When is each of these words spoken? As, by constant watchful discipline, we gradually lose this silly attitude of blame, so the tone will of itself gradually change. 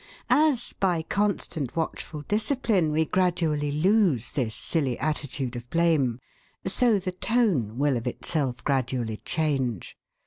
As, 0.31 0.73
by 0.79 1.03
constant 1.03 1.75
watchful 1.75 2.23
discipline, 2.23 2.91
we 2.91 3.05
gradually 3.05 3.71
lose 3.71 4.31
this 4.31 4.55
silly 4.55 4.97
attitude 4.97 5.55
of 5.55 5.69
blame, 5.69 6.19
so 6.65 6.97
the 6.97 7.11
tone 7.11 7.77
will 7.77 7.95
of 7.97 8.07
itself 8.07 8.63
gradually 8.63 9.17
change. 9.25 9.95